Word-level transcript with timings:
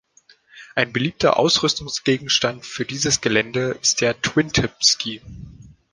Eine 0.73 0.89
beliebter 0.89 1.37
Ausrüstungsgegenstand 1.37 2.65
für 2.65 2.85
dieses 2.85 3.21
Gelände 3.21 3.77
ist 3.83 4.01
der 4.01 4.19
Twintip-Ski. 4.19 5.21